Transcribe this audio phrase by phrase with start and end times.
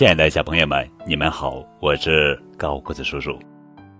[0.00, 3.38] 亲爱的小朋友们，你们好，我是高个子叔叔。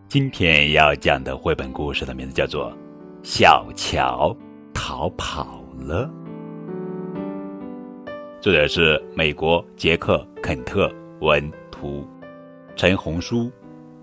[0.09, 2.73] 今天要讲的绘本故事的名字叫做
[3.23, 4.35] 《小乔
[4.73, 6.11] 逃跑了》，
[8.41, 10.91] 作者是美国杰克·肯特
[11.21, 12.09] 文图，
[12.77, 13.53] 陈红书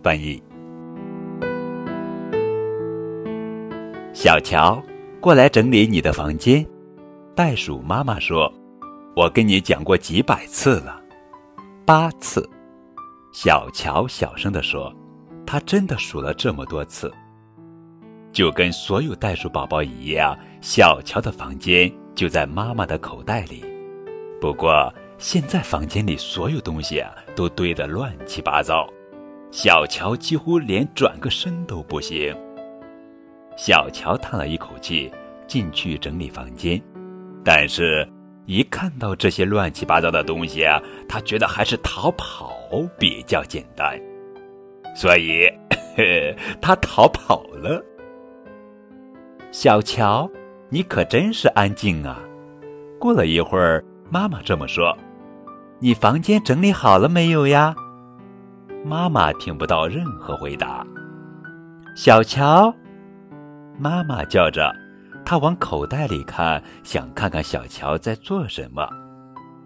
[0.04, 0.39] 翻译。
[4.14, 4.79] 小乔，
[5.20, 6.64] 过来整理你的房间。
[7.34, 8.54] 袋鼠妈妈说
[9.18, 11.02] ：“我跟你讲过几百次了。”
[11.88, 12.46] 八次，
[13.32, 14.94] 小乔小声地说
[15.48, 17.09] ：“他真的数了这么多次。”
[18.34, 23.64] 就跟所有袋鼠宝宝一样，小乔的房间就在妈妈的口袋里。
[24.42, 28.86] 不过现在房间里所有东西啊都堆得乱七八糟，
[29.50, 32.36] 小乔几乎连转个身都不行。
[33.56, 35.09] 小乔叹了一口气，
[35.48, 36.81] 进去整理房间，
[37.45, 38.06] 但是。
[38.48, 42.50] 一看到这些乱七八糟的东西啊，他觉得还是逃跑
[42.98, 44.00] 比较简单，
[44.95, 45.52] 所以
[46.62, 47.84] 他逃跑了。
[49.52, 50.30] 小乔，
[50.70, 52.20] 你可真是安静啊！
[52.98, 54.98] 过了一会儿，妈妈这么说
[55.80, 57.76] ：“你房间整理好了没有呀？”
[58.86, 60.88] 妈妈听不到任何回答。
[61.98, 62.73] 小乔，
[63.78, 64.73] 妈妈叫着。
[65.30, 68.88] 他往口袋里看，想看看小乔在做什么，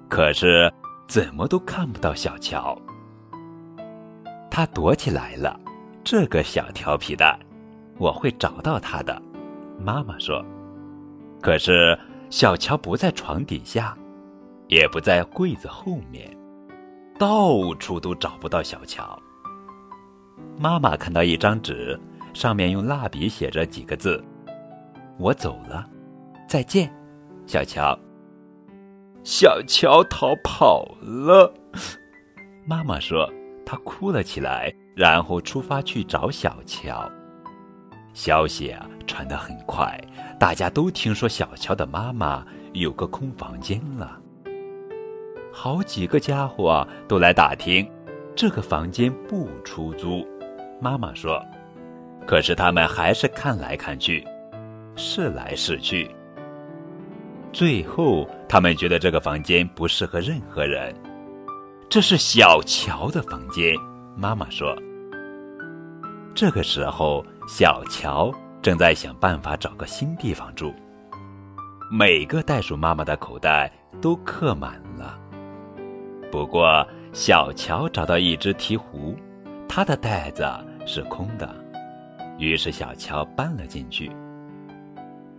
[0.10, 0.74] 可是
[1.08, 2.76] 怎么都看不到小乔。
[4.50, 5.60] 他躲起来了，
[6.04, 7.40] 这个小调皮蛋，
[8.00, 9.22] 我会找到他的。
[9.80, 10.44] 妈妈说。
[11.40, 11.96] 可是
[12.32, 13.96] 小乔不在床底下，
[14.68, 16.36] 也不在柜子后面，
[17.20, 19.16] 到处都找不到小乔。
[20.58, 22.00] 妈妈看到一张纸，
[22.34, 24.24] 上面用蜡笔写着几个字。
[25.22, 25.88] 我走了，
[26.48, 26.92] 再见，
[27.46, 27.96] 小乔。
[29.24, 31.54] 小乔逃跑了，
[32.66, 33.32] 妈妈说，
[33.64, 37.08] 她哭了起来，然后出发去找小乔。
[38.14, 39.96] 消息啊传得很快，
[40.40, 42.44] 大家都听说小乔的妈妈
[42.74, 44.20] 有个空房间了。
[45.54, 47.88] 好几个家伙啊都来打听，
[48.36, 50.28] 这个房间不出租。
[50.80, 51.40] 妈妈说，
[52.26, 54.28] 可是他们还是看来看去。
[54.96, 56.10] 试来试去，
[57.52, 60.94] 最后他们觉得这个房间不适合任何人。
[61.90, 63.76] 这是小乔的房间，
[64.16, 64.76] 妈妈说。
[66.34, 70.74] 这个时候，小乔正在想办法找个新地方住。
[71.92, 73.70] 每个袋鼠妈妈的口袋
[74.02, 75.20] 都刻满了，
[76.32, 79.14] 不过小乔找到一只鹈鹕，
[79.68, 80.48] 它的袋子
[80.86, 81.54] 是空的，
[82.38, 84.10] 于是小乔搬了进去。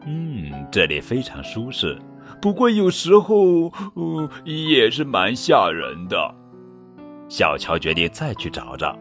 [0.04, 1.98] 嗯，这里非常舒适，
[2.40, 6.34] 不过有时候，呃，也是蛮吓人的。
[7.28, 8.98] 小乔决定再去找找。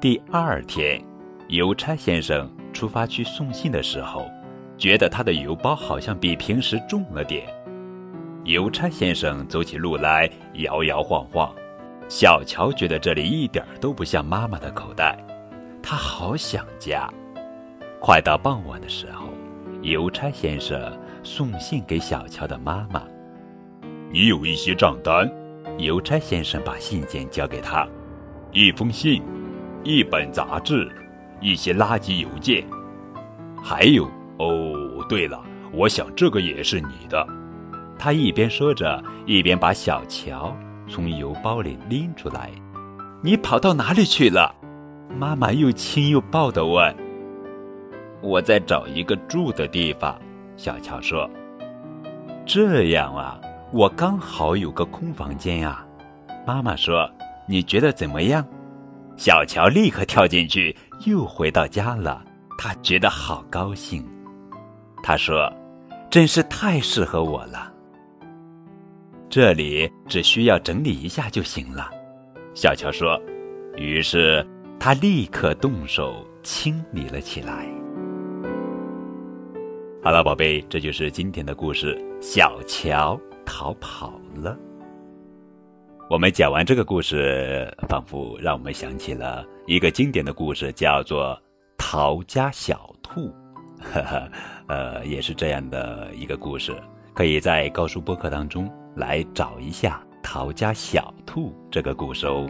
[0.00, 1.02] 第二天，
[1.48, 4.30] 邮差先生出发去送信的时候，
[4.76, 7.46] 觉得他的邮包好像比平时重了点。
[8.44, 11.52] 邮差先生走起路来摇摇晃晃。
[12.08, 15.16] 小乔觉得这里一点都不像妈妈的口袋，
[15.82, 17.08] 他好想家。
[18.00, 19.28] 快到傍晚的时候。
[19.82, 20.80] 邮差先生
[21.22, 23.02] 送信给小乔的妈妈。
[24.10, 25.30] 你有一些账单。
[25.78, 27.88] 邮差先生把信件交给他，
[28.50, 29.22] 一封信，
[29.84, 30.90] 一本杂志，
[31.40, 32.62] 一些垃圾邮件，
[33.62, 34.04] 还有
[34.38, 37.26] 哦，对了，我想这个也是你的。
[37.96, 40.54] 他一边说着，一边把小乔
[40.88, 42.50] 从邮包里拎出来。
[43.22, 44.54] 你跑到哪里去了？
[45.16, 46.94] 妈妈又亲又抱的问。
[48.22, 50.16] 我在找一个住的地方，
[50.56, 51.28] 小乔说
[52.46, 53.40] ：“这样啊，
[53.72, 55.84] 我刚好有个空房间呀。”
[56.46, 57.10] 妈妈说
[57.48, 58.46] ：“你觉得怎么样？”
[59.16, 60.74] 小乔立刻跳进去，
[61.04, 62.24] 又回到家了。
[62.56, 64.06] 他觉得好高兴。
[65.02, 65.52] 他说
[66.08, 67.72] ：“真是太适合我了。”
[69.28, 71.90] 这里只需要整理一下就行了，
[72.54, 73.20] 小乔说。
[73.76, 74.46] 于是
[74.78, 77.66] 他立刻动手清理了起来。
[80.04, 81.96] 好了，宝贝，这就是今天的故事。
[82.20, 83.16] 小乔
[83.46, 84.58] 逃跑了。
[86.10, 91.26] 我们讲完这个故事，仿佛让我们想起了一个经典的故事，叫做
[91.78, 93.20] 《逃家小兔》。
[93.80, 94.28] 呵呵，
[94.66, 96.74] 呃，也是这样的一个故事，
[97.14, 102.44] 可以在高数播客当中来找一下《逃家小兔》这个故事哦。